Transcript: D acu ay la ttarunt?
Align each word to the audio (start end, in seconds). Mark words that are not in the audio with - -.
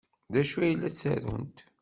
D 0.33 0.35
acu 0.41 0.57
ay 0.59 0.75
la 0.75 0.89
ttarunt? 0.93 1.57